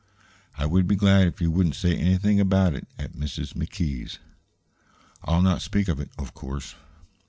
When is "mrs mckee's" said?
3.13-4.17